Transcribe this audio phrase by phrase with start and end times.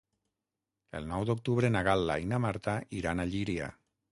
[0.99, 3.71] El nou d'octubre na Gal·la i na Marta iran a Llíria.